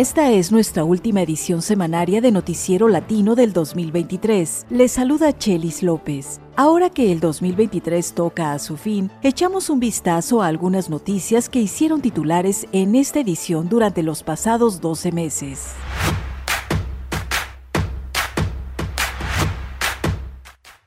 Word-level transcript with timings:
Esta 0.00 0.30
es 0.30 0.50
nuestra 0.50 0.82
última 0.82 1.20
edición 1.20 1.60
semanaria 1.60 2.22
de 2.22 2.32
Noticiero 2.32 2.88
Latino 2.88 3.34
del 3.34 3.52
2023. 3.52 4.64
Les 4.70 4.92
saluda 4.92 5.36
Chelis 5.36 5.82
López. 5.82 6.40
Ahora 6.56 6.88
que 6.88 7.12
el 7.12 7.20
2023 7.20 8.14
toca 8.14 8.52
a 8.52 8.58
su 8.58 8.78
fin, 8.78 9.10
echamos 9.22 9.68
un 9.68 9.78
vistazo 9.78 10.40
a 10.40 10.46
algunas 10.46 10.88
noticias 10.88 11.50
que 11.50 11.60
hicieron 11.60 12.00
titulares 12.00 12.66
en 12.72 12.94
esta 12.94 13.20
edición 13.20 13.68
durante 13.68 14.02
los 14.02 14.22
pasados 14.22 14.80
12 14.80 15.12
meses. 15.12 15.74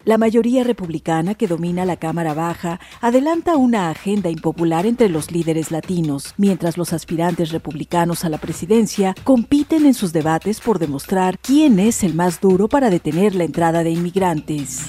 La 0.05 0.17
mayoría 0.17 0.65
republicana 0.65 1.33
que 1.33 1.47
domina 1.47 1.85
la 1.85 1.95
Cámara 1.95 2.33
Baja 2.33 2.81
adelanta 2.99 3.55
una 3.55 3.89
agenda 3.89 4.29
impopular 4.29 4.85
entre 4.85 5.07
los 5.07 5.31
líderes 5.31 5.71
latinos, 5.71 6.33
mientras 6.35 6.77
los 6.77 6.91
aspirantes 6.91 7.51
republicanos 7.53 8.25
a 8.25 8.29
la 8.29 8.37
presidencia 8.37 9.15
compiten 9.23 9.85
en 9.85 9.93
sus 9.93 10.11
debates 10.11 10.59
por 10.59 10.77
demostrar 10.77 11.39
quién 11.39 11.79
es 11.79 12.03
el 12.03 12.15
más 12.15 12.41
duro 12.41 12.67
para 12.67 12.89
detener 12.89 13.33
la 13.33 13.45
entrada 13.45 13.81
de 13.81 13.91
inmigrantes. 13.91 14.81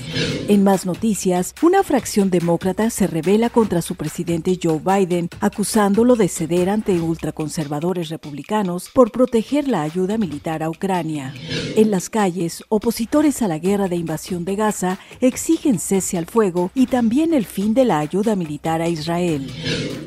En 0.49 0.65
más 0.65 0.85
noticias, 0.85 1.55
una 1.63 1.85
fracción 1.85 2.29
demócrata 2.29 2.91
se 2.91 3.07
revela 3.07 3.51
contra 3.51 3.83
su 3.83 3.95
presidente 3.95 4.59
Joe 4.61 4.81
Biden, 4.85 5.29
acusándolo 5.41 6.17
de 6.17 6.27
ceder 6.27 6.69
ante 6.69 7.01
ultraconservadores 7.01 8.09
republicanos 8.09 8.91
por 8.93 9.13
proteger 9.13 9.69
la 9.69 9.83
ayuda 9.83 10.19
militar 10.19 10.65
a 10.65 10.71
Ucrania. 10.71 11.33
En 11.77 11.93
las 11.93 12.11
calles, 12.11 12.65
opositores 12.69 13.43
a 13.43 13.49
la 13.49 13.59
guerra 13.59 13.87
de 13.87 13.97
invasión 13.97 14.45
de 14.45 14.57
Gaza 14.57 14.99
exigen 15.21 15.79
cese 15.79 16.19
al 16.19 16.27
fuego 16.27 16.71
y 16.75 16.87
también 16.87 17.35
el 17.35 17.45
fin 17.45 17.75
de 17.75 17.85
la 17.85 17.99
ayuda 17.99 18.37
militar 18.37 18.83
a 18.83 18.89
Israel. 18.89 19.51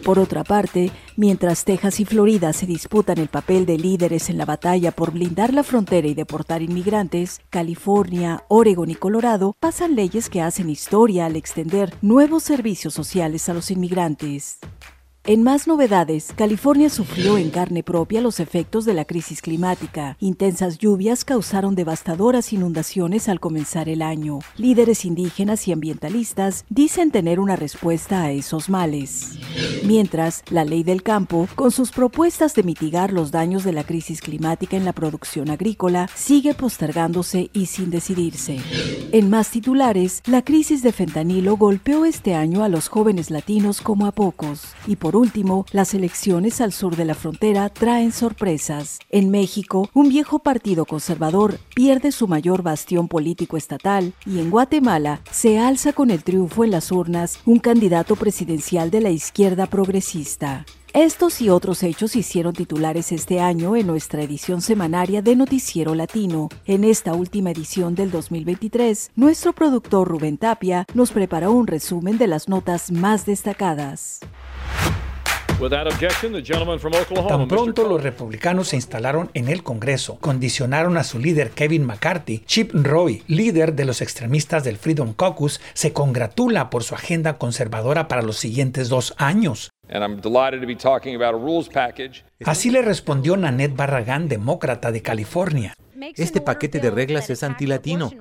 Por 0.04 0.20
otra 0.20 0.44
parte, 0.44 0.92
mientras 1.16 1.66
Texas 1.66 2.00
y 2.00 2.06
Florida 2.06 2.54
se 2.54 2.66
disputan 2.66 3.18
el 3.18 3.28
papel 3.28 3.66
de 3.66 3.78
líderes 3.78 4.30
en 4.30 4.38
la 4.38 4.46
batalla 4.46 4.92
por 4.92 5.12
blindar 5.12 5.54
la 5.54 5.64
frontera 5.64 6.08
y 6.08 6.14
deportar 6.14 6.62
inmigrantes, 6.62 7.42
California, 7.50 8.44
Oregon 8.48 8.90
y 8.90 8.96
Colorado 8.96 9.56
pasan 9.60 9.96
leyes 9.96 10.30
que 10.30 10.42
hacen 10.42 10.70
historia 10.70 11.26
al 11.26 11.36
extender 11.36 11.94
nuevos 12.02 12.44
servicios 12.44 12.94
sociales 12.94 13.50
a 13.50 13.54
los 13.54 13.72
inmigrantes. 13.72 14.60
En 15.30 15.44
más 15.44 15.68
novedades, 15.68 16.32
California 16.38 16.90
sufrió 16.90 17.38
en 17.38 17.50
carne 17.50 17.84
propia 17.84 18.22
los 18.22 18.40
efectos 18.40 18.86
de 18.86 18.94
la 18.94 19.04
crisis 19.04 19.42
climática. 19.42 20.16
Intensas 20.22 20.78
lluvias 20.78 21.26
causaron 21.26 21.76
devastadoras 21.76 22.54
inundaciones 22.54 23.28
al 23.28 23.42
comenzar 23.42 23.90
el 23.90 24.04
año. 24.04 24.40
Líderes 24.56 25.04
indígenas 25.04 25.68
y 25.68 25.74
ambientalistas 25.74 26.64
dicen 26.70 27.12
tener 27.12 27.42
una 27.42 27.58
respuesta 27.58 28.22
a 28.22 28.32
esos 28.32 28.70
males. 28.70 29.38
Mientras, 29.84 30.44
la 30.50 30.64
ley 30.64 30.84
del 30.84 31.04
campo, 31.04 31.50
con 31.56 31.72
sus 31.72 31.92
propuestas 31.92 32.56
de 32.56 32.64
mitigar 32.64 33.12
los 33.12 33.30
daños 33.30 33.66
de 33.66 33.74
la 33.74 33.84
crisis 33.84 34.22
climática 34.22 34.78
en 34.78 34.86
la 34.86 34.94
producción 34.94 35.50
agrícola, 35.50 36.10
sigue 36.16 36.54
postergándose 36.54 37.50
y 37.52 37.66
sin 37.66 37.90
decidirse. 37.90 38.62
En 39.12 39.30
más 39.30 39.50
titulares, 39.50 40.22
la 40.26 40.46
crisis 40.46 40.84
de 40.84 40.94
fentanilo 40.94 41.58
golpeó 41.58 42.06
este 42.06 42.34
año 42.34 42.64
a 42.64 42.70
los 42.70 42.88
jóvenes 42.88 43.30
latinos 43.30 43.82
como 43.82 44.06
a 44.06 44.14
pocos, 44.14 44.62
y 44.88 44.96
por 44.96 45.17
último, 45.18 45.66
las 45.72 45.94
elecciones 45.94 46.62
al 46.62 46.72
sur 46.72 46.96
de 46.96 47.06
la 47.06 47.16
frontera 47.16 47.70
traen 47.70 48.12
sorpresas. 48.12 49.00
En 49.10 49.30
México, 49.30 49.90
un 49.94 50.10
viejo 50.10 50.40
partido 50.40 50.86
conservador 50.86 51.60
pierde 51.76 52.12
su 52.12 52.28
mayor 52.28 52.64
bastión 52.64 53.08
político 53.08 53.58
estatal 53.58 54.14
y 54.26 54.40
en 54.40 54.50
Guatemala 54.50 55.22
se 55.32 55.60
alza 55.60 55.94
con 55.94 56.12
el 56.12 56.24
triunfo 56.24 56.64
en 56.64 56.72
las 56.72 56.92
urnas 56.92 57.40
un 57.46 57.60
candidato 57.60 58.16
presidencial 58.16 58.92
de 58.92 59.02
la 59.02 59.10
izquierda 59.10 59.66
progresista. 59.66 60.66
Estos 60.94 61.42
y 61.42 61.50
otros 61.50 61.84
hechos 61.84 62.16
hicieron 62.16 62.54
titulares 62.54 63.12
este 63.12 63.40
año 63.40 63.76
en 63.76 63.86
nuestra 63.86 64.24
edición 64.24 64.62
semanaria 64.62 65.22
de 65.22 65.36
Noticiero 65.36 65.94
Latino. 65.94 66.50
En 66.66 66.84
esta 66.84 67.14
última 67.14 67.52
edición 67.52 67.94
del 67.94 68.10
2023, 68.10 69.12
nuestro 69.16 69.54
productor 69.54 70.08
Rubén 70.08 70.38
Tapia 70.40 70.86
nos 70.96 71.12
preparó 71.12 71.52
un 71.52 71.68
resumen 71.68 72.18
de 72.18 72.26
las 72.26 72.50
notas 72.50 72.92
más 72.92 73.28
destacadas. 73.28 74.22
Tan 77.28 77.48
pronto 77.48 77.88
los 77.88 78.04
republicanos 78.04 78.68
se 78.68 78.76
instalaron 78.76 79.32
en 79.34 79.50
el 79.50 79.64
Congreso, 79.64 80.20
condicionaron 80.20 80.98
a 80.98 81.04
su 81.04 81.18
líder 81.18 81.50
Kevin 81.50 81.84
McCarthy. 81.84 82.44
Chip 82.46 82.72
Roy, 82.74 83.24
líder 83.28 83.74
de 83.74 83.86
los 83.86 84.04
extremistas 84.04 84.64
del 84.64 84.78
Freedom 84.78 85.14
Caucus, 85.14 85.60
se 85.74 85.94
congratula 85.94 86.70
por 86.70 86.84
su 86.84 86.94
agenda 86.94 87.40
conservadora 87.40 88.08
para 88.08 88.22
los 88.22 88.38
siguientes 88.38 88.88
dos 88.88 89.16
años. 89.18 89.72
Así 92.46 92.70
le 92.70 92.84
respondió 92.84 93.36
Nanette 93.36 93.76
Barragán, 93.76 94.28
demócrata 94.28 94.92
de 94.92 95.02
California. 95.02 95.74
Este 96.16 96.42
paquete 96.42 96.80
de 96.80 96.92
reglas 96.92 97.30
es 97.30 97.44
antilatino. 97.44 98.12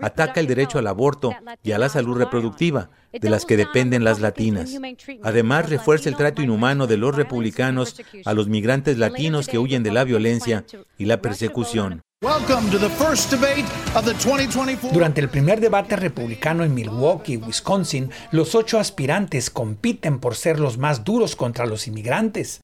Ataca 0.00 0.40
el 0.40 0.46
derecho 0.46 0.78
al 0.78 0.86
aborto 0.86 1.34
y 1.62 1.72
a 1.72 1.78
la 1.78 1.88
salud 1.88 2.16
reproductiva, 2.16 2.90
de 3.12 3.30
las 3.30 3.44
que 3.44 3.56
dependen 3.56 4.04
las 4.04 4.20
latinas. 4.20 4.70
Además, 5.22 5.68
refuerza 5.68 6.08
el 6.08 6.16
trato 6.16 6.42
inhumano 6.42 6.86
de 6.86 6.96
los 6.96 7.14
republicanos 7.14 8.00
a 8.24 8.34
los 8.34 8.48
migrantes 8.48 8.98
latinos 8.98 9.46
que 9.46 9.58
huyen 9.58 9.82
de 9.82 9.92
la 9.92 10.04
violencia 10.04 10.64
y 10.98 11.06
la 11.06 11.20
persecución. 11.20 12.02
Durante 14.92 15.20
el 15.20 15.28
primer 15.28 15.60
debate 15.60 15.96
republicano 15.96 16.64
en 16.64 16.72
Milwaukee, 16.72 17.36
Wisconsin, 17.36 18.10
los 18.30 18.54
ocho 18.54 18.78
aspirantes 18.78 19.50
compiten 19.50 20.20
por 20.20 20.34
ser 20.34 20.58
los 20.58 20.78
más 20.78 21.04
duros 21.04 21.36
contra 21.36 21.66
los 21.66 21.86
inmigrantes. 21.86 22.62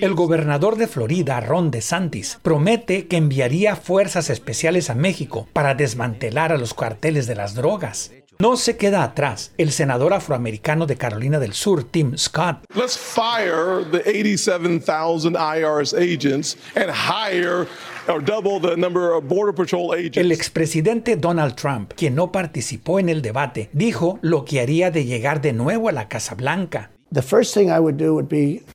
El 0.00 0.14
gobernador 0.14 0.76
de 0.76 0.86
Florida, 0.86 1.40
Ron 1.40 1.70
DeSantis, 1.70 2.38
promete 2.40 3.06
que 3.06 3.18
enviaría 3.18 3.76
fuerzas 3.76 4.30
especiales 4.30 4.88
a 4.88 4.94
México 4.94 5.46
para 5.52 5.74
desmantelar 5.74 6.52
a 6.52 6.56
los 6.56 6.72
carteles 6.72 7.26
de 7.26 7.34
las 7.34 7.54
drogas. 7.54 8.12
No 8.40 8.56
se 8.56 8.76
queda 8.76 9.02
atrás 9.02 9.52
el 9.58 9.72
senador 9.72 10.14
afroamericano 10.14 10.86
de 10.86 10.96
Carolina 10.96 11.40
del 11.40 11.54
Sur, 11.54 11.82
Tim 11.82 12.16
Scott. 12.16 12.64
Let's 12.72 12.96
fire 12.96 13.84
the 13.90 14.08
87,000 14.08 15.34
IRS 15.34 15.92
agents 15.92 16.56
and 16.76 16.88
hire 16.88 17.66
or 18.06 18.22
double 18.22 18.60
the 18.60 18.76
number 18.76 19.12
of 19.12 19.24
Border 19.26 19.52
Patrol 19.52 19.92
agents. 19.92 20.18
El 20.18 20.30
expresidente 20.30 21.16
Donald 21.16 21.56
Trump, 21.56 21.94
quien 21.96 22.14
no 22.14 22.30
participó 22.30 23.00
en 23.00 23.08
el 23.08 23.22
debate, 23.22 23.70
dijo 23.72 24.20
lo 24.22 24.44
que 24.44 24.60
haría 24.60 24.92
de 24.92 25.04
llegar 25.04 25.40
de 25.40 25.52
nuevo 25.52 25.88
a 25.88 25.92
la 25.92 26.06
Casa 26.06 26.36
Blanca. 26.36 26.92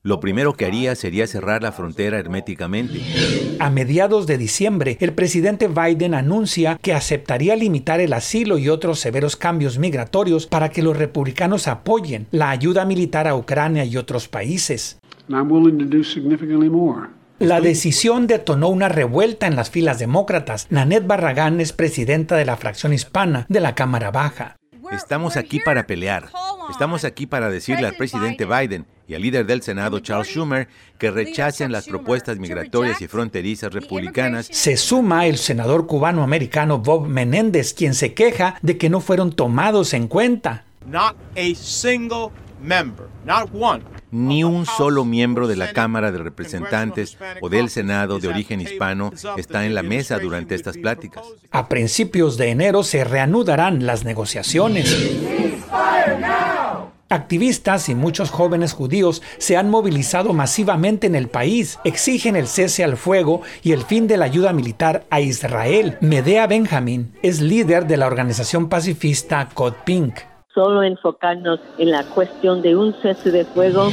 Lo 0.01 0.19
primero 0.19 0.53
que 0.53 0.65
haría 0.65 0.95
sería 0.95 1.27
cerrar 1.27 1.61
la 1.61 1.71
frontera 1.71 2.17
herméticamente. 2.17 2.99
A 3.59 3.69
mediados 3.69 4.25
de 4.25 4.37
diciembre, 4.37 4.97
el 4.99 5.13
presidente 5.13 5.67
Biden 5.67 6.13
anuncia 6.13 6.79
que 6.81 6.93
aceptaría 6.93 7.55
limitar 7.55 7.99
el 7.99 8.13
asilo 8.13 8.57
y 8.57 8.69
otros 8.69 8.99
severos 8.99 9.35
cambios 9.35 9.77
migratorios 9.77 10.47
para 10.47 10.69
que 10.69 10.81
los 10.81 10.97
republicanos 10.97 11.67
apoyen 11.67 12.27
la 12.31 12.49
ayuda 12.49 12.85
militar 12.85 13.27
a 13.27 13.35
Ucrania 13.35 13.85
y 13.85 13.97
otros 13.97 14.27
países. 14.27 14.99
La 17.39 17.61
decisión 17.61 18.27
detonó 18.27 18.69
una 18.69 18.89
revuelta 18.89 19.47
en 19.47 19.55
las 19.55 19.69
filas 19.69 19.99
demócratas. 19.99 20.67
Nanette 20.69 21.05
Barragán 21.05 21.59
es 21.59 21.73
presidenta 21.73 22.35
de 22.35 22.45
la 22.45 22.57
fracción 22.57 22.93
hispana 22.93 23.45
de 23.49 23.59
la 23.59 23.75
Cámara 23.75 24.11
Baja. 24.11 24.55
Estamos 24.91 25.37
aquí 25.37 25.59
para 25.59 25.87
pelear. 25.87 26.29
Estamos 26.69 27.03
aquí 27.03 27.25
para 27.27 27.49
decirle 27.49 27.87
al 27.87 27.95
presidente 27.95 28.45
Biden 28.45 28.85
y 29.07 29.15
al 29.15 29.21
líder 29.21 29.45
del 29.45 29.61
Senado, 29.61 29.99
Charles 29.99 30.29
Schumer, 30.29 30.67
que 30.97 31.11
rechacen 31.11 31.71
las 31.71 31.87
propuestas 31.87 32.37
migratorias 32.37 33.01
y 33.01 33.07
fronterizas 33.07 33.73
republicanas. 33.73 34.47
Se 34.51 34.77
suma 34.77 35.25
el 35.25 35.37
senador 35.37 35.87
cubano-americano 35.87 36.79
Bob 36.79 37.07
Menéndez, 37.07 37.73
quien 37.73 37.93
se 37.93 38.13
queja 38.13 38.55
de 38.61 38.77
que 38.77 38.89
no 38.89 39.01
fueron 39.01 39.33
tomados 39.33 39.93
en 39.93 40.07
cuenta. 40.07 40.65
Ni 44.11 44.43
un 44.43 44.65
solo 44.65 45.05
miembro 45.05 45.47
de 45.47 45.55
la 45.55 45.73
Cámara 45.73 46.11
de 46.11 46.19
Representantes 46.19 47.17
o 47.41 47.49
del 47.49 47.69
Senado 47.69 48.19
de 48.19 48.27
origen 48.27 48.61
hispano 48.61 49.11
está 49.37 49.65
en 49.65 49.75
la 49.75 49.83
mesa 49.83 50.19
durante 50.19 50.55
estas 50.55 50.77
pláticas. 50.77 51.23
A 51.51 51.67
principios 51.67 52.37
de 52.37 52.51
enero 52.51 52.83
se 52.83 53.03
reanudarán 53.03 53.85
las 53.85 54.05
negociaciones. 54.05 54.95
Activistas 57.13 57.89
y 57.89 57.95
muchos 57.95 58.31
jóvenes 58.31 58.73
judíos 58.73 59.21
se 59.37 59.55
han 59.55 59.69
movilizado 59.69 60.33
masivamente 60.33 61.05
en 61.05 61.13
el 61.13 61.27
país, 61.27 61.79
exigen 61.83 62.35
el 62.35 62.47
cese 62.47 62.83
al 62.83 62.97
fuego 62.97 63.43
y 63.61 63.71
el 63.71 63.83
fin 63.83 64.07
de 64.07 64.17
la 64.17 64.25
ayuda 64.25 64.51
militar 64.51 65.03
a 65.11 65.21
Israel. 65.21 65.95
Medea 66.01 66.47
Benjamin 66.47 67.13
es 67.21 67.39
líder 67.39 67.85
de 67.85 67.97
la 67.97 68.07
organización 68.07 68.67
pacifista 68.67 69.47
Code 69.53 69.77
Pink. 69.85 70.15
Solo 70.55 70.81
enfocarnos 70.81 71.59
en 71.77 71.91
la 71.91 72.03
cuestión 72.03 72.63
de 72.63 72.75
un 72.75 72.95
cese 73.03 73.29
de 73.29 73.45
fuego 73.45 73.91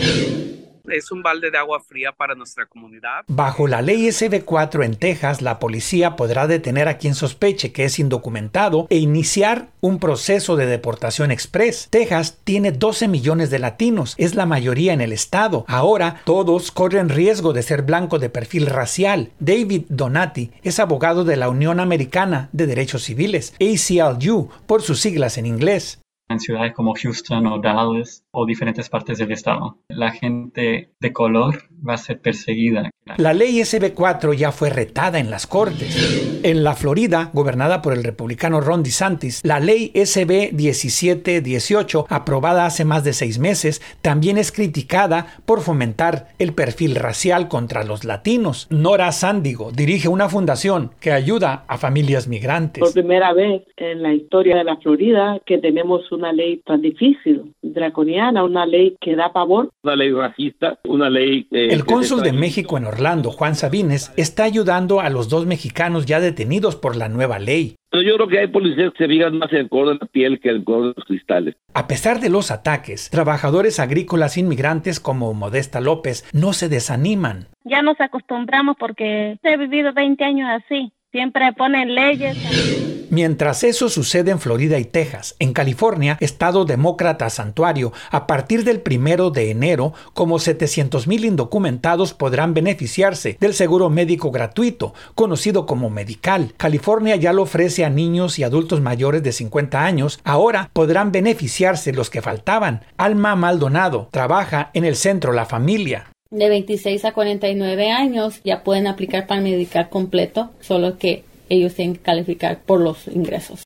es 0.92 1.10
un 1.10 1.22
balde 1.22 1.50
de 1.50 1.58
agua 1.58 1.80
fría 1.80 2.12
para 2.12 2.34
nuestra 2.34 2.66
comunidad. 2.66 3.24
Bajo 3.28 3.66
la 3.66 3.82
ley 3.82 4.06
SB4 4.06 4.84
en 4.84 4.96
Texas, 4.96 5.42
la 5.42 5.58
policía 5.58 6.16
podrá 6.16 6.46
detener 6.46 6.88
a 6.88 6.98
quien 6.98 7.14
sospeche 7.14 7.72
que 7.72 7.84
es 7.84 7.98
indocumentado 7.98 8.86
e 8.90 8.98
iniciar 8.98 9.68
un 9.80 9.98
proceso 9.98 10.56
de 10.56 10.66
deportación 10.66 11.30
express. 11.30 11.88
Texas 11.90 12.38
tiene 12.44 12.72
12 12.72 13.08
millones 13.08 13.50
de 13.50 13.58
latinos, 13.58 14.14
es 14.18 14.34
la 14.34 14.46
mayoría 14.46 14.92
en 14.92 15.00
el 15.00 15.12
estado. 15.12 15.64
Ahora 15.68 16.20
todos 16.24 16.70
corren 16.70 17.08
riesgo 17.08 17.52
de 17.52 17.62
ser 17.62 17.82
blanco 17.82 18.18
de 18.18 18.30
perfil 18.30 18.66
racial. 18.66 19.32
David 19.38 19.84
Donati 19.88 20.50
es 20.62 20.78
abogado 20.78 21.24
de 21.24 21.36
la 21.36 21.48
Unión 21.48 21.80
Americana 21.80 22.48
de 22.52 22.66
Derechos 22.66 23.04
Civiles, 23.04 23.54
ACLU, 23.60 24.50
por 24.66 24.82
sus 24.82 25.00
siglas 25.00 25.38
en 25.38 25.46
inglés 25.46 26.00
en 26.30 26.40
ciudades 26.40 26.72
como 26.72 26.94
Houston 26.94 27.46
o 27.46 27.60
Dallas 27.60 28.24
o 28.30 28.46
diferentes 28.46 28.88
partes 28.88 29.18
del 29.18 29.32
estado. 29.32 29.78
La 29.88 30.12
gente 30.12 30.92
de 30.98 31.12
color 31.12 31.69
va 31.86 31.94
a 31.94 31.98
ser 31.98 32.20
perseguida. 32.20 32.90
La 33.16 33.32
ley 33.32 33.58
SB4 33.58 34.34
ya 34.34 34.52
fue 34.52 34.70
retada 34.70 35.18
en 35.18 35.30
las 35.30 35.46
cortes. 35.46 36.40
En 36.42 36.62
la 36.62 36.74
Florida, 36.74 37.30
gobernada 37.32 37.82
por 37.82 37.92
el 37.92 38.04
republicano 38.04 38.60
Ron 38.60 38.82
DeSantis, 38.82 39.40
la 39.44 39.58
ley 39.60 39.90
SB 39.94 40.52
1718, 40.52 42.06
aprobada 42.08 42.66
hace 42.66 42.84
más 42.84 43.04
de 43.04 43.12
seis 43.12 43.38
meses, 43.38 43.82
también 44.00 44.38
es 44.38 44.52
criticada 44.52 45.26
por 45.44 45.60
fomentar 45.60 46.28
el 46.38 46.54
perfil 46.54 46.94
racial 46.94 47.48
contra 47.48 47.84
los 47.84 48.04
latinos. 48.04 48.68
Nora 48.70 49.12
Sándigo 49.12 49.72
dirige 49.72 50.08
una 50.08 50.28
fundación 50.28 50.92
que 51.00 51.12
ayuda 51.12 51.64
a 51.68 51.78
familias 51.78 52.28
migrantes. 52.28 52.80
Por 52.80 52.92
primera 52.92 53.32
vez 53.32 53.62
en 53.76 54.02
la 54.02 54.14
historia 54.14 54.56
de 54.56 54.64
la 54.64 54.76
Florida 54.76 55.40
que 55.44 55.58
tenemos 55.58 56.10
una 56.12 56.32
ley 56.32 56.62
tan 56.64 56.80
difícil, 56.80 57.54
draconiana, 57.72 58.44
una 58.44 58.66
ley 58.66 58.96
que 59.00 59.16
da 59.16 59.32
pavor. 59.32 59.70
Una 59.82 59.96
ley 59.96 60.12
racista, 60.12 60.78
una 60.84 61.10
ley... 61.10 61.46
Eh, 61.50 61.68
el 61.70 61.84
cónsul 61.84 62.22
de 62.22 62.32
México 62.32 62.76
en 62.76 62.86
Orlando, 62.86 63.30
Juan 63.30 63.54
Sabines, 63.54 64.12
está 64.16 64.44
ayudando 64.44 65.00
a 65.00 65.10
los 65.10 65.28
dos 65.28 65.46
mexicanos 65.46 66.06
ya 66.06 66.20
detenidos 66.20 66.76
por 66.76 66.96
la 66.96 67.08
nueva 67.08 67.38
ley. 67.38 67.76
Pero 67.90 68.02
yo 68.04 68.14
creo 68.16 68.28
que 68.28 68.38
hay 68.38 68.46
policías 68.46 68.92
que 68.92 69.04
se 69.04 69.08
fijan 69.08 69.38
más 69.38 69.52
en 69.52 69.58
el 69.58 69.68
color 69.68 69.94
de 69.94 69.98
la 70.00 70.06
piel 70.06 70.40
que 70.40 70.50
en 70.50 70.56
el 70.56 70.64
color 70.64 70.88
de 70.88 70.94
los 70.96 71.04
cristales. 71.04 71.56
A 71.74 71.88
pesar 71.88 72.20
de 72.20 72.30
los 72.30 72.50
ataques, 72.50 73.10
trabajadores 73.10 73.80
agrícolas 73.80 74.38
inmigrantes 74.38 75.00
como 75.00 75.34
Modesta 75.34 75.80
López 75.80 76.28
no 76.32 76.52
se 76.52 76.68
desaniman. 76.68 77.48
Ya 77.64 77.82
nos 77.82 78.00
acostumbramos 78.00 78.76
porque 78.78 79.38
he 79.42 79.56
vivido 79.56 79.92
20 79.92 80.24
años 80.24 80.48
así. 80.50 80.92
Siempre 81.10 81.52
ponen 81.52 81.94
leyes. 81.94 82.99
Mientras 83.10 83.64
eso 83.64 83.88
sucede 83.88 84.30
en 84.30 84.38
Florida 84.38 84.78
y 84.78 84.84
Texas, 84.84 85.34
en 85.40 85.52
California, 85.52 86.16
estado 86.20 86.64
demócrata 86.64 87.28
santuario, 87.28 87.92
a 88.12 88.28
partir 88.28 88.62
del 88.62 88.80
primero 88.80 89.30
de 89.30 89.50
enero, 89.50 89.92
como 90.14 90.38
700 90.38 91.08
mil 91.08 91.24
indocumentados 91.24 92.14
podrán 92.14 92.54
beneficiarse 92.54 93.36
del 93.40 93.54
seguro 93.54 93.90
médico 93.90 94.30
gratuito, 94.30 94.94
conocido 95.16 95.66
como 95.66 95.90
Medical. 95.90 96.54
California 96.56 97.16
ya 97.16 97.32
lo 97.32 97.42
ofrece 97.42 97.84
a 97.84 97.90
niños 97.90 98.38
y 98.38 98.44
adultos 98.44 98.80
mayores 98.80 99.24
de 99.24 99.32
50 99.32 99.84
años. 99.84 100.20
Ahora 100.22 100.70
podrán 100.72 101.10
beneficiarse 101.10 101.92
los 101.92 102.10
que 102.10 102.22
faltaban. 102.22 102.84
Alma 102.96 103.34
Maldonado 103.34 104.08
trabaja 104.12 104.70
en 104.72 104.84
el 104.84 104.94
centro 104.94 105.32
La 105.32 105.46
Familia 105.46 106.06
de 106.30 106.48
26 106.48 107.04
a 107.06 107.12
49 107.12 107.90
años 107.90 108.40
ya 108.44 108.62
pueden 108.62 108.86
aplicar 108.86 109.26
para 109.26 109.40
Medical 109.40 109.88
completo, 109.88 110.50
solo 110.60 110.96
que 110.96 111.24
ellos 111.50 111.74
tienen 111.74 111.96
que 111.96 112.02
calificar 112.02 112.60
por 112.64 112.80
los 112.80 113.06
ingresos. 113.08 113.64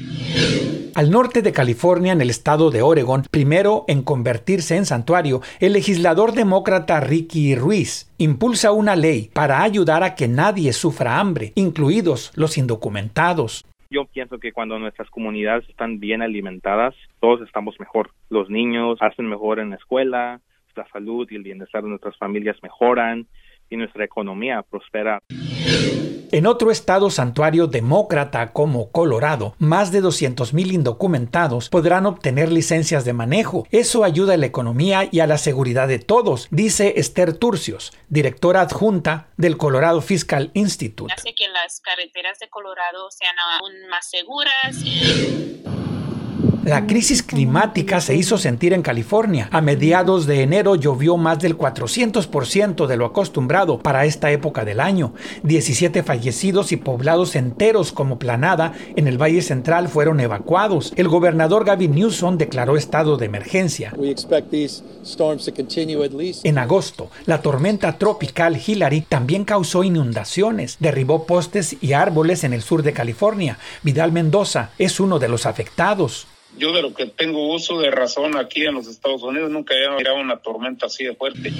Al 0.96 1.10
norte 1.10 1.42
de 1.42 1.52
California, 1.52 2.12
en 2.12 2.20
el 2.20 2.31
estado 2.31 2.70
de 2.70 2.82
Oregon, 2.82 3.22
primero 3.31 3.84
en 3.88 4.02
convertirse 4.02 4.76
en 4.76 4.86
santuario, 4.86 5.40
el 5.60 5.75
legislador 5.75 6.32
demócrata 6.32 7.00
Ricky 7.00 7.54
Ruiz 7.54 8.12
impulsa 8.19 8.72
una 8.72 8.96
ley 8.96 9.31
para 9.32 9.62
ayudar 9.62 10.02
a 10.02 10.14
que 10.14 10.28
nadie 10.28 10.72
sufra 10.72 11.20
hambre, 11.20 11.52
incluidos 11.54 12.32
los 12.34 12.58
indocumentados. 12.58 13.64
Yo 13.90 14.06
pienso 14.06 14.38
que 14.38 14.52
cuando 14.52 14.78
nuestras 14.78 15.10
comunidades 15.10 15.69
están 15.69 16.00
bien 16.00 16.22
alimentadas, 16.22 16.94
todos 17.20 17.42
estamos 17.42 17.78
mejor. 17.78 18.10
Los 18.30 18.48
niños 18.50 18.98
hacen 19.00 19.28
mejor 19.28 19.60
en 19.60 19.70
la 19.70 19.76
escuela, 19.76 20.40
la 20.75 20.88
salud 20.88 21.28
y 21.30 21.37
el 21.37 21.42
bienestar 21.42 21.82
de 21.82 21.88
nuestras 21.88 22.16
familias 22.16 22.56
mejoran 22.62 23.26
y 23.70 23.76
nuestra 23.76 24.04
economía 24.04 24.62
prospera. 24.62 25.20
En 26.34 26.48
otro 26.48 26.72
estado 26.72 27.10
santuario 27.12 27.69
demócrata 27.69 28.52
como 28.52 28.90
Colorado, 28.90 29.54
más 29.60 29.92
de 29.92 30.02
200.000 30.02 30.72
indocumentados 30.72 31.69
podrán 31.69 32.06
obtener 32.06 32.50
licencias 32.50 33.04
de 33.04 33.12
manejo. 33.12 33.69
Eso 33.70 34.02
ayuda 34.02 34.34
a 34.34 34.36
la 34.36 34.46
economía 34.46 35.08
y 35.12 35.20
a 35.20 35.28
la 35.28 35.38
seguridad 35.38 35.86
de 35.86 36.00
todos, 36.00 36.48
dice 36.50 36.94
Esther 36.96 37.34
Turcios, 37.34 37.92
directora 38.08 38.62
adjunta 38.62 39.28
del 39.36 39.56
Colorado 39.56 40.00
Fiscal 40.00 40.50
Institute. 40.54 41.14
Hace 41.14 41.36
que 41.36 41.46
las 41.46 41.81
carreteras 41.81 42.40
de 42.40 42.48
Colorado 42.48 43.12
sean 43.12 43.37
aún 43.38 43.88
más 43.88 44.10
seguras. 44.10 44.75
La 46.64 46.87
crisis 46.87 47.22
climática 47.22 48.00
se 48.00 48.16
hizo 48.16 48.38
sentir 48.38 48.72
en 48.72 48.81
California. 48.81 49.50
A 49.52 49.61
mediados 49.61 50.25
de 50.25 50.40
enero 50.40 50.76
llovió 50.76 51.19
más 51.19 51.38
del 51.38 51.58
400% 51.58 52.87
de 52.87 52.96
lo 52.96 53.05
acostumbrado 53.05 53.78
para 53.78 54.06
esta 54.06 54.31
época 54.31 54.64
del 54.64 54.81
año. 54.81 55.12
17 55.43 56.02
fallecidos 56.02 56.72
y 56.72 56.78
poblados 56.78 57.37
enteros 57.37 57.93
como 57.93 58.19
Planada 58.19 58.72
en 58.96 59.08
el 59.08 59.20
Valle 59.20 59.43
Central 59.43 59.88
fueron 59.88 60.20
evacuados. 60.20 60.94
El 60.96 61.08
gobernador 61.08 61.66
Gavin 61.66 61.94
Newsom 61.94 62.38
declaró 62.38 62.78
estado 62.78 63.19
de 63.19 63.26
emergencia. 63.26 63.93
En 66.44 66.58
agosto, 66.58 67.11
la 67.26 67.43
tormenta 67.43 67.99
tropical 67.99 68.58
Hillary 68.66 69.02
también 69.02 69.44
causó 69.44 69.84
inundaciones, 69.84 70.78
derribó 70.81 71.26
postes 71.26 71.76
y 71.82 71.93
árboles 71.93 72.43
en 72.43 72.55
el 72.55 72.62
sur 72.62 72.82
de 72.82 72.94
California. 72.94 73.58
Vidal 73.82 74.12
Mendoza 74.12 74.70
es 74.78 74.99
uno 74.99 75.19
de 75.19 75.28
los 75.28 75.44
afectados 75.44 76.26
yo 76.58 76.72
de 76.72 76.82
lo 76.82 76.94
que 76.94 77.06
tengo 77.06 77.52
uso 77.52 77.78
de 77.78 77.90
razón 77.90 78.36
aquí 78.36 78.64
en 78.64 78.74
los 78.74 78.86
Estados 78.86 79.22
Unidos 79.22 79.50
nunca 79.50 79.74
había 79.74 79.96
mirado 79.96 80.20
una 80.20 80.38
tormenta 80.38 80.86
así 80.86 81.04
de 81.04 81.14
fuerte. 81.14 81.52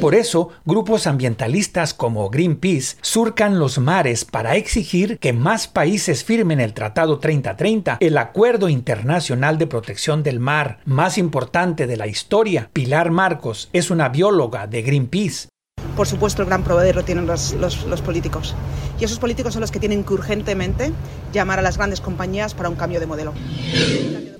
Por 0.00 0.14
eso, 0.14 0.50
grupos 0.64 1.06
ambientalistas 1.06 1.94
como 1.94 2.28
Greenpeace 2.30 2.96
surcan 3.00 3.58
los 3.58 3.78
mares 3.78 4.24
para 4.24 4.56
exigir 4.56 5.18
que 5.18 5.32
más 5.32 5.68
países 5.68 6.24
firmen 6.24 6.60
el 6.60 6.74
Tratado 6.74 7.18
3030, 7.18 7.98
el 8.00 8.18
acuerdo 8.18 8.68
internacional 8.68 9.58
de 9.58 9.66
protección 9.66 10.22
del 10.22 10.40
mar 10.40 10.78
más 10.84 11.18
importante 11.18 11.86
de 11.86 11.96
la 11.96 12.06
historia. 12.06 12.70
Pilar 12.72 13.10
Marcos 13.10 13.68
es 13.72 13.90
una 13.90 14.08
bióloga 14.08 14.66
de 14.66 14.82
Greenpeace 14.82 15.52
por 15.96 16.06
supuesto 16.06 16.42
el 16.42 16.48
gran 16.48 16.64
proveedor 16.64 16.96
lo 16.96 17.04
tienen 17.04 17.26
los, 17.26 17.52
los, 17.52 18.00
políticos. 18.02 18.54
Y 18.98 19.04
esos 19.04 19.18
políticos 19.18 19.52
son 19.52 19.60
los 19.60 19.70
que 19.70 19.78
tienen 19.78 20.04
que 20.04 20.14
urgentemente 20.14 20.92
llamar 21.32 21.58
a 21.58 21.62
las 21.62 21.76
grandes 21.76 22.00
compañías 22.00 22.54
para 22.54 22.68
un 22.68 22.76
cambio 22.76 22.98
de 22.98 23.06
modelo. 23.06 23.34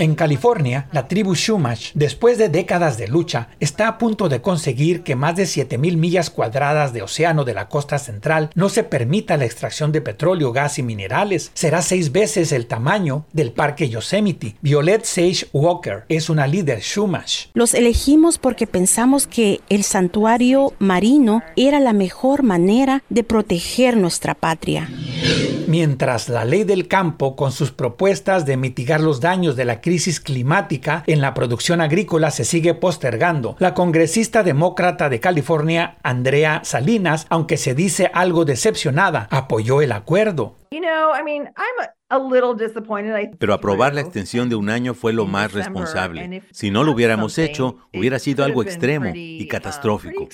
En 0.03 0.17
California, 0.17 0.89
la 0.91 1.07
tribu 1.07 1.37
Shumash, 1.37 1.93
después 1.95 2.37
de 2.37 2.49
décadas 2.49 2.99
de 2.99 3.07
lucha, 3.07 3.51
está 3.61 3.87
a 3.87 3.99
punto 3.99 4.29
de 4.29 4.43
conseguir 4.43 5.05
que 5.05 5.15
más 5.15 5.37
de 5.37 5.45
7.000 5.45 5.97
millas 5.97 6.29
cuadradas 6.29 6.93
de 6.93 7.03
océano 7.03 7.45
de 7.45 7.55
la 7.55 7.69
costa 7.69 8.01
central 8.01 8.51
no 8.57 8.69
se 8.69 8.83
permita 8.83 9.37
la 9.37 9.45
extracción 9.45 9.93
de 9.93 10.01
petróleo, 10.01 10.53
gas 10.53 10.81
y 10.81 10.83
minerales. 10.83 11.53
Será 11.55 11.83
seis 11.83 12.11
veces 12.11 12.51
el 12.51 12.67
tamaño 12.67 13.27
del 13.33 13.53
parque 13.53 13.89
Yosemite. 13.89 14.57
Violet 14.61 15.05
Sage 15.05 15.47
Walker 15.53 16.03
es 16.09 16.29
una 16.29 16.49
líder 16.49 16.81
Shumash. 16.81 17.51
Los 17.55 17.73
elegimos 17.73 18.39
porque 18.39 18.67
pensamos 18.67 19.29
que 19.29 19.61
el 19.69 19.85
santuario 19.85 20.73
marino 20.81 21.45
era 21.55 21.79
la 21.79 21.93
mejor 21.93 22.43
manera 22.43 23.05
de 23.09 23.23
proteger 23.23 23.97
nuestra 23.97 24.35
patria. 24.35 24.89
Mientras 25.67 26.29
la 26.29 26.45
ley 26.45 26.65
del 26.65 26.89
campo, 26.89 27.37
con 27.37 27.53
sus 27.53 27.71
propuestas 27.71 28.47
de 28.47 28.57
mitigar 28.57 29.01
los 29.01 29.21
daños 29.21 29.57
de 29.57 29.65
la 29.65 29.81
crisis 29.81 30.21
climática 30.21 31.05
en 31.07 31.21
la 31.21 31.35
producción 31.35 31.81
agrícola, 31.81 32.31
se 32.31 32.45
sigue 32.45 32.75
postergando, 32.75 33.57
la 33.59 33.75
congresista 33.75 34.43
demócrata 34.43 35.09
de 35.09 35.21
California, 35.21 35.97
Andrea 36.03 36.61
Salinas, 36.65 37.27
aunque 37.31 37.57
se 37.57 37.75
dice 37.75 38.11
algo 38.13 38.45
decepcionada, 38.45 39.29
apoyó 39.31 39.83
el 39.83 39.93
acuerdo. 39.93 40.57
Pero 43.39 43.55
aprobar 43.55 43.95
la 43.95 44.01
extensión 44.01 44.49
de 44.49 44.55
un 44.55 44.69
año 44.69 44.95
fue 44.95 45.13
lo 45.13 45.27
más 45.27 45.53
responsable. 45.53 46.43
Si 46.53 46.71
no 46.71 46.85
lo 46.85 46.93
hubiéramos 46.93 47.39
hecho, 47.39 47.79
hubiera 47.93 48.19
sido 48.19 48.45
algo 48.45 48.63
extremo 48.63 49.13
y 49.15 49.45
uh, 49.45 49.49
catastrófico. 49.49 50.29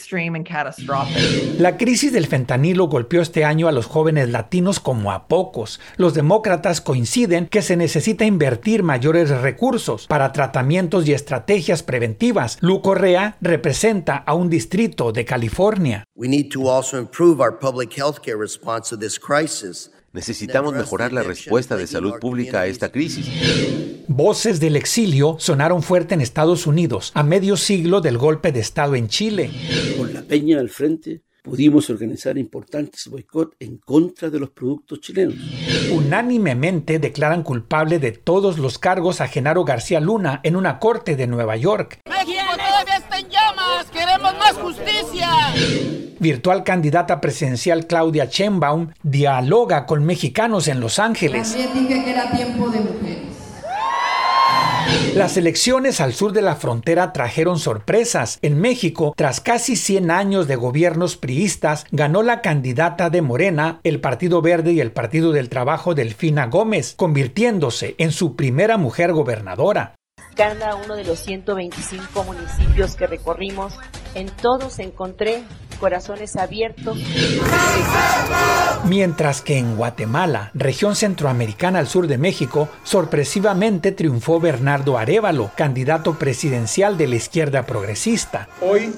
La 1.59 1.77
crisis 1.77 2.13
del 2.13 2.27
fentanilo 2.27 2.87
golpeó 2.87 3.21
este 3.21 3.45
año 3.45 3.69
a 3.69 3.73
los 3.73 3.87
jóvenes 3.87 4.29
latinos 4.31 4.81
como 4.81 5.13
a 5.13 5.29
pocos. 5.29 5.81
Los 5.97 6.15
demócratas 6.15 6.81
coinciden 6.81 7.47
que 7.47 7.63
se 7.63 7.77
necesita 7.77 8.25
invertir 8.25 8.83
mayores 8.83 9.31
recursos 9.31 10.07
para 10.07 10.33
tratamientos 10.33 11.07
y 11.07 11.13
estrategias 11.13 11.83
preventivas. 11.83 12.59
Lu 12.61 12.83
Correa 12.83 13.37
representa 13.41 14.17
a 14.17 14.35
un 14.35 14.51
distrito 14.51 15.13
de 15.13 15.25
California. 15.25 16.05
We 16.15 16.29
need 16.29 16.51
to 16.53 16.69
also 16.69 16.99
improve 16.99 17.41
our 17.41 17.57
public 17.57 17.97
health 17.97 18.21
care 18.21 18.37
response 18.37 18.91
to 18.91 18.99
this 18.99 19.19
crisis. 19.19 19.91
Necesitamos 20.13 20.75
mejorar 20.75 21.13
la 21.13 21.23
respuesta 21.23 21.77
de 21.77 21.87
salud 21.87 22.15
pública 22.21 22.61
a 22.61 22.67
esta 22.67 22.91
crisis. 22.91 23.29
Voces 24.09 24.59
del 24.59 24.77
exilio 24.77 25.37
sonaron 25.39 25.83
fuerte 25.83 26.15
en 26.15 26.23
Estados 26.23 26.67
Unidos 26.67 27.13
a 27.15 27.23
medio 27.23 27.57
siglo 27.57 28.01
del 28.01 28.17
golpe 28.17 28.51
de 28.51 28.61
Estado 28.61 28.95
en 28.95 29.09
Chile. 29.09 29.51
Con 29.99 30.15
la 30.15 30.23
peña 30.23 30.61
al 30.61 30.71
frente 30.71 31.23
pudimos 31.43 31.91
organizar 31.91 32.39
importantes 32.39 33.07
boicot 33.09 33.55
en 33.61 33.79
contra 33.79 34.31
de 34.31 34.41
los 34.41 34.51
productos 34.51 35.01
chilenos. 35.01 35.37
Unánimemente 35.93 36.99
declaran 36.99 37.43
culpable 37.43 37.99
de 37.99 38.13
todos 38.13 38.59
los 38.59 38.79
cargos 38.79 39.21
a 39.21 39.29
Genaro 39.29 39.65
García 39.65 40.01
Luna 40.01 40.41
en 40.43 40.57
una 40.57 40.79
corte 40.79 41.17
de 41.17 41.27
Nueva 41.27 41.57
York 41.57 42.01
todavía 42.59 42.97
está 42.97 43.19
en 43.19 43.29
llamas, 43.29 43.78
queremos 43.91 44.33
más 44.39 44.53
justicia. 44.55 45.29
Virtual 46.19 46.65
candidata 46.65 47.21
presidencial 47.21 47.87
Claudia 47.87 48.27
Sheinbaum 48.27 48.89
dialoga 49.03 49.87
con 49.87 50.05
mexicanos 50.05 50.69
en 50.69 50.81
Los 50.81 50.99
Ángeles. 50.99 51.53
También 51.53 51.75
dije 51.75 52.05
que 52.05 52.11
era 52.11 52.31
tiempo 52.31 52.69
de 52.69 52.81
mujeres. 52.81 53.39
Las 55.15 55.37
elecciones 55.37 56.01
al 56.01 56.15
sur 56.15 56.33
de 56.33 56.43
la 56.43 56.57
frontera 56.57 57.13
trajeron 57.13 57.59
sorpresas. 57.59 58.39
En 58.41 58.59
México, 58.61 59.13
tras 59.17 59.41
casi 59.41 59.77
100 59.77 60.11
años 60.11 60.49
de 60.49 60.57
gobiernos 60.57 61.17
priistas, 61.17 61.85
ganó 61.91 62.23
la 62.23 62.41
candidata 62.41 63.11
de 63.11 63.21
Morena, 63.21 63.81
el 63.85 64.01
Partido 64.01 64.41
Verde 64.41 64.73
y 64.73 64.81
el 64.81 64.93
Partido 64.93 65.33
del 65.33 65.49
Trabajo 65.49 65.95
Delfina 65.95 66.47
Gómez, 66.47 66.95
convirtiéndose 66.97 67.97
en 67.99 68.13
su 68.13 68.37
primera 68.37 68.77
mujer 68.77 69.13
gobernadora. 69.13 69.98
Cada 70.39 70.77
uno 70.77 70.95
de 70.95 71.03
los 71.03 71.19
125 71.19 72.23
municipios 72.23 72.95
que 72.95 73.09
recorrimos, 73.09 73.75
en 74.15 74.29
todos 74.29 74.79
encontré 74.79 75.43
corazones 75.81 76.37
abiertos. 76.37 76.97
Mientras 78.85 79.43
que 79.43 79.59
en 79.59 79.75
Guatemala, 79.75 80.53
región 80.55 80.95
centroamericana 80.95 81.81
al 81.81 81.89
sur 81.89 82.07
de 82.07 82.19
México, 82.19 82.69
sorpresivamente 82.85 83.91
triunfó 83.91 84.39
Bernardo 84.39 84.97
Arevalo, 84.97 85.51
candidato 85.57 86.15
presidencial 86.15 86.97
de 86.97 87.09
la 87.09 87.17
izquierda 87.17 87.67
progresista. 87.67 88.49
Hoy 88.63 88.95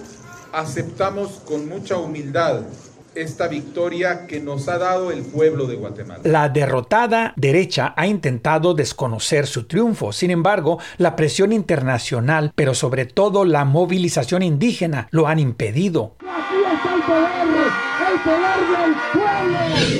aceptamos 0.53 1.41
con 1.47 1.71
mucha 1.71 1.97
humildad 1.97 2.65
esta 3.15 3.49
victoria 3.49 4.27
que 4.27 4.41
nos 4.41 4.69
ha 4.69 4.79
dado 4.79 5.11
el 5.11 5.23
pueblo 5.23 5.67
de 5.67 5.77
Guatemala. 5.77 6.21
La 6.25 6.49
derrotada 6.49 7.33
derecha 7.37 7.95
ha 7.97 8.07
intentado 8.07 8.75
desconocer 8.75 9.47
su 9.47 9.65
triunfo. 9.65 10.13
Sin 10.13 10.31
embargo, 10.31 10.79
la 10.99 11.17
presión 11.17 11.53
internacional, 11.53 12.53
pero 12.55 12.75
sobre 12.75 13.07
todo 13.07 13.45
la 13.45 13.65
movilización 13.65 14.43
indígena, 14.43 15.09
lo 15.11 15.27
han 15.27 15.39
impedido. 15.39 16.17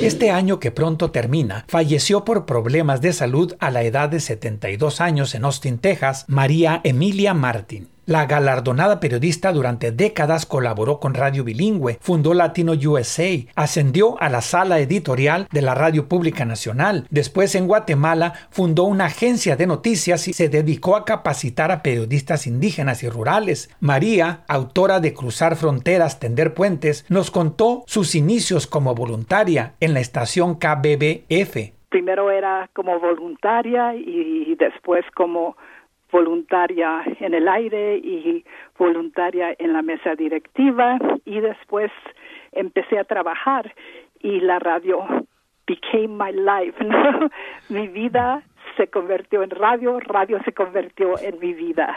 Este 0.01 0.31
año 0.31 0.59
que 0.59 0.71
pronto 0.71 1.11
termina, 1.11 1.65
falleció 1.67 2.25
por 2.25 2.45
problemas 2.45 3.01
de 3.01 3.13
salud 3.13 3.55
a 3.59 3.69
la 3.69 3.83
edad 3.83 4.09
de 4.09 4.19
72 4.19 4.99
años 4.99 5.35
en 5.35 5.45
Austin, 5.45 5.77
Texas, 5.77 6.25
María 6.27 6.81
Emilia 6.83 7.33
Martin. 7.33 7.87
La 8.11 8.25
galardonada 8.25 8.99
periodista 8.99 9.53
durante 9.53 9.93
décadas 9.93 10.45
colaboró 10.45 10.99
con 10.99 11.13
Radio 11.13 11.45
Bilingüe, 11.45 11.97
fundó 12.01 12.33
Latino 12.33 12.73
USA, 12.73 13.29
ascendió 13.55 14.21
a 14.21 14.27
la 14.27 14.41
sala 14.41 14.79
editorial 14.79 15.47
de 15.49 15.61
la 15.61 15.75
Radio 15.75 16.09
Pública 16.09 16.43
Nacional. 16.43 17.07
Después 17.09 17.55
en 17.55 17.67
Guatemala 17.67 18.33
fundó 18.49 18.83
una 18.83 19.05
agencia 19.05 19.55
de 19.55 19.65
noticias 19.65 20.27
y 20.27 20.33
se 20.33 20.49
dedicó 20.49 20.97
a 20.97 21.05
capacitar 21.05 21.71
a 21.71 21.81
periodistas 21.81 22.47
indígenas 22.47 23.01
y 23.03 23.07
rurales. 23.07 23.73
María, 23.79 24.43
autora 24.49 24.99
de 24.99 25.13
Cruzar 25.13 25.55
Fronteras, 25.55 26.19
Tender 26.19 26.53
Puentes, 26.53 27.05
nos 27.07 27.31
contó 27.31 27.85
sus 27.87 28.13
inicios 28.13 28.67
como 28.67 28.93
voluntaria 28.93 29.75
en 29.79 29.93
la 29.93 30.01
estación 30.01 30.55
KBBF. 30.55 31.71
Primero 31.87 32.29
era 32.29 32.69
como 32.73 32.99
voluntaria 32.99 33.95
y 33.95 34.53
después 34.55 35.05
como 35.15 35.55
voluntaria 36.11 37.03
en 37.19 37.33
el 37.33 37.47
aire 37.47 37.97
y 37.97 38.45
voluntaria 38.77 39.55
en 39.57 39.73
la 39.73 39.81
mesa 39.81 40.15
directiva 40.15 40.97
y 41.25 41.39
después 41.39 41.91
empecé 42.51 42.99
a 42.99 43.03
trabajar 43.03 43.73
y 44.19 44.39
la 44.41 44.59
radio 44.59 45.05
became 45.67 46.09
my 46.09 46.31
life. 46.31 46.75
Mi 47.69 47.87
vida 47.87 48.43
se 48.77 48.87
convirtió 48.87 49.43
en 49.43 49.49
radio, 49.49 49.99
radio 49.99 50.39
se 50.43 50.53
convirtió 50.53 51.19
en 51.19 51.39
mi 51.39 51.53
vida. 51.53 51.93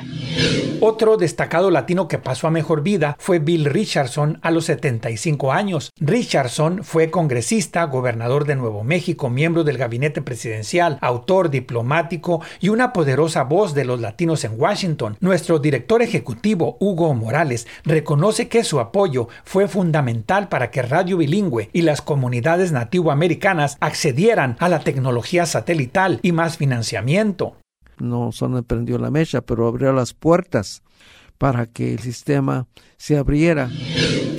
Otro 0.81 1.17
destacado 1.17 1.71
latino 1.71 2.09
que 2.09 2.19
pasó 2.19 2.47
a 2.47 2.51
mejor 2.51 2.83
vida 2.83 3.17
fue 3.19 3.39
Bill 3.39 3.65
Richardson 3.65 4.39
a 4.43 4.51
los 4.51 4.67
75 4.67 5.53
años. 5.53 5.93
Richardson 5.99 6.85
fue 6.85 7.11
congresista, 7.11 7.85
gobernador 7.85 8.45
de 8.45 8.57
Nuevo 8.57 8.85
México, 8.85 9.31
miembro 9.31 9.65
del 9.65 9.79
gabinete 9.79 10.21
presidencial, 10.21 10.99
autor 11.01 11.51
diplomático 11.51 12.43
y 12.61 12.69
una 12.69 12.93
poderosa 12.93 13.45
voz 13.45 13.75
de 13.75 13.85
los 13.85 14.01
latinos 14.01 14.45
en 14.45 14.61
Washington. 14.61 15.17
Nuestro 15.21 15.59
director 15.59 16.03
ejecutivo, 16.03 16.77
Hugo 16.81 17.15
Morales, 17.15 17.67
reconoce 17.85 18.49
que 18.49 18.65
su 18.65 18.81
apoyo 18.81 19.29
fue 19.45 19.69
fundamental 19.69 20.49
para 20.49 20.71
que 20.71 20.83
Radio 20.83 21.17
Bilingüe 21.17 21.71
y 21.73 21.83
las 21.83 22.03
comunidades 22.03 22.73
nativoamericanas 22.73 23.77
accedieran 23.81 24.57
a 24.59 24.69
la 24.69 24.81
tecnología 24.81 25.47
satelital 25.47 26.19
y 26.23 26.33
más 26.33 26.59
financiamiento. 26.65 27.57
No 27.99 28.33
solo 28.33 28.63
prendió 28.63 28.97
la 28.97 29.11
mecha, 29.11 29.43
pero 29.43 29.69
abrió 29.69 29.93
las 29.93 30.15
puertas 30.15 30.83
para 31.37 31.67
que 31.67 31.93
el 31.93 31.99
sistema 31.99 32.67
se 32.97 33.19
abriera. 33.19 33.69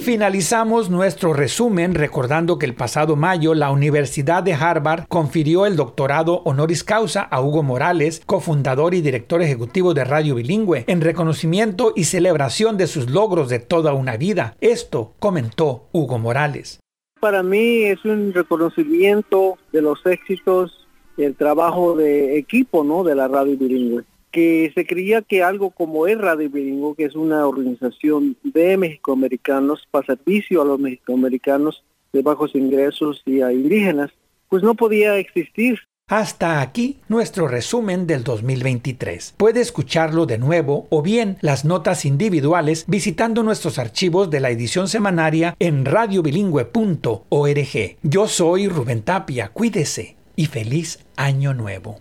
Finalizamos 0.01 0.89
nuestro 0.89 1.33
resumen 1.33 1.93
recordando 1.93 2.57
que 2.57 2.65
el 2.65 2.73
pasado 2.73 3.15
mayo 3.15 3.53
la 3.53 3.69
Universidad 3.69 4.41
de 4.41 4.53
Harvard 4.53 5.05
confirió 5.07 5.67
el 5.67 5.75
doctorado 5.75 6.41
honoris 6.45 6.83
causa 6.83 7.21
a 7.21 7.41
Hugo 7.41 7.61
Morales, 7.61 8.23
cofundador 8.25 8.95
y 8.95 9.01
director 9.01 9.41
ejecutivo 9.43 9.93
de 9.93 10.03
Radio 10.03 10.35
Bilingüe, 10.35 10.85
en 10.87 11.01
reconocimiento 11.01 11.93
y 11.95 12.05
celebración 12.05 12.77
de 12.77 12.87
sus 12.87 13.09
logros 13.09 13.49
de 13.49 13.59
toda 13.59 13.93
una 13.93 14.17
vida. 14.17 14.55
Esto 14.61 15.13
comentó 15.19 15.89
Hugo 15.91 16.17
Morales. 16.17 16.79
Para 17.19 17.43
mí 17.43 17.83
es 17.83 18.03
un 18.03 18.33
reconocimiento 18.33 19.57
de 19.71 19.81
los 19.81 20.05
éxitos 20.05 20.84
el 21.17 21.35
trabajo 21.35 21.95
de 21.95 22.37
equipo 22.37 22.83
¿no? 22.83 23.03
de 23.03 23.15
la 23.15 23.27
radio 23.27 23.57
bilingüe 23.57 24.03
que 24.35 24.69
se 24.75 24.85
creía 24.85 25.21
que 25.21 25.43
algo 25.43 25.69
como 25.69 26.07
es 26.07 26.17
Radio 26.17 26.49
Bilingüe, 26.49 26.93
que 26.97 27.05
es 27.05 27.15
una 27.15 27.47
organización 27.47 28.35
de 28.43 28.75
mexicoamericanos 28.75 29.87
para 29.89 30.07
servicio 30.07 30.61
a 30.61 30.65
los 30.65 30.77
mexicoamericanos 30.77 31.85
de 32.11 32.21
bajos 32.21 32.53
ingresos 32.53 33.23
y 33.25 33.39
a 33.39 33.53
indígenas, 33.53 34.11
pues 34.49 34.61
no 34.61 34.75
podía 34.75 35.17
existir. 35.17 35.79
Hasta 36.09 36.59
aquí 36.59 36.97
nuestro 37.07 37.47
resumen 37.47 38.07
del 38.07 38.25
2023. 38.25 39.35
Puede 39.37 39.61
escucharlo 39.61 40.25
de 40.25 40.37
nuevo 40.37 40.87
o 40.89 41.01
bien 41.01 41.37
las 41.39 41.63
notas 41.63 42.03
individuales 42.03 42.83
visitando 42.89 43.41
nuestros 43.41 43.79
archivos 43.79 44.29
de 44.29 44.41
la 44.41 44.49
edición 44.49 44.89
semanaria 44.89 45.55
en 45.59 45.85
radiobilingüe.org. 45.85 47.97
Yo 48.03 48.27
soy 48.27 48.67
Rubén 48.67 49.01
Tapia, 49.01 49.47
cuídese 49.53 50.17
y 50.35 50.45
feliz 50.47 50.99
año 51.15 51.53
nuevo. 51.53 51.99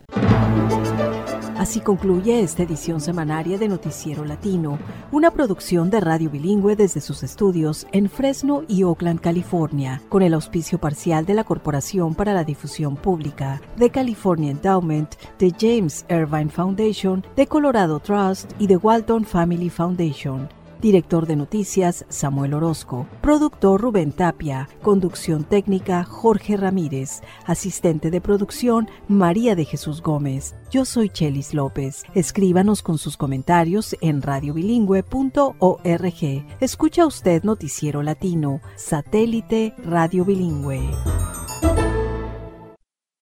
Así 1.57 1.81
concluye 1.81 2.41
esta 2.41 2.65
edición 2.65 3.01
semanaria 3.01 3.57
de 3.57 3.69
Noticiero 3.69 4.25
Latino, 4.25 4.79
una 5.13 5.31
producción 5.31 5.89
de 5.89 6.01
radio 6.01 6.29
bilingüe 6.29 6.77
desde 6.77 7.01
sus 7.01 7.23
estudios 7.23 7.87
en 7.93 8.11
Fresno 8.11 8.65
y 8.69 8.83
Oakland, 8.83 9.21
California, 9.21 10.03
con 10.09 10.23
el 10.23 10.35
auspicio 10.35 10.79
parcial 10.79 11.25
de 11.25 11.35
la 11.35 11.45
Corporación 11.45 12.15
para 12.15 12.35
la 12.35 12.45
Difusión 12.45 12.97
Pública, 12.97 13.63
de 13.77 13.89
California 13.89 14.51
Endowment, 14.51 15.15
de 15.39 15.55
James 15.59 16.05
Irvine 16.11 16.51
Foundation, 16.51 17.25
de 17.37 17.47
Colorado 17.47 18.01
Trust 18.01 18.53
y 18.59 18.67
de 18.67 18.77
Walton 18.77 19.25
Family 19.25 19.71
Foundation. 19.71 20.49
Director 20.85 21.27
de 21.27 21.35
Noticias, 21.35 22.05
Samuel 22.11 22.53
Orozco. 22.53 23.07
Productor, 23.23 23.81
Rubén 23.81 24.13
Tapia. 24.13 24.69
Conducción 24.83 25.45
técnica, 25.45 26.05
Jorge 26.05 26.59
Ramírez. 26.59 27.23
Asistente 27.47 28.11
de 28.11 28.21
producción, 28.21 28.91
María 29.09 29.57
de 29.57 29.65
Jesús 29.65 30.03
Gómez. 30.03 30.55
Yo 30.71 30.85
soy 30.85 31.09
Chelis 31.09 31.55
López. 31.55 32.05
Escríbanos 32.15 32.83
con 32.83 32.99
sus 32.99 33.17
comentarios 33.17 33.97
en 34.03 34.21
radiobilingüe.org. 34.21 36.47
Escucha 36.61 37.07
usted 37.07 37.45
Noticiero 37.45 38.03
Latino, 38.03 38.61
satélite 38.77 39.75
Radio 39.87 40.27
Bilingüe. 40.27 40.83